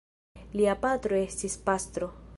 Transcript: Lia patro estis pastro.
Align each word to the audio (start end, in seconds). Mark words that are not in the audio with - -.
Lia 0.61 0.73
patro 0.85 1.21
estis 1.27 1.59
pastro. 1.69 2.15